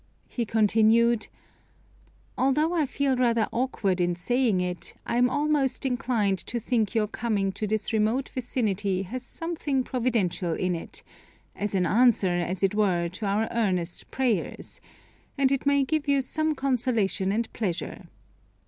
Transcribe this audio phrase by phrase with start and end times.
[0.27, 1.27] He continued:
[2.35, 7.05] "Although I feel rather awkward in saying it, I am almost inclined to think your
[7.07, 11.03] coming to this remote vicinity has something providential in it,
[11.55, 14.81] as an answer, as it were, to our earnest prayers,
[15.37, 18.07] and it may give you some consolation and pleasure.